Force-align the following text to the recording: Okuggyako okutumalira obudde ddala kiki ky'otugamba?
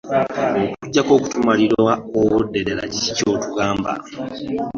Okuggyako 0.73 1.11
okutumalira 1.17 1.75
obudde 2.19 2.59
ddala 2.61 2.83
kiki 2.91 3.11
ky'otugamba? 3.17 3.91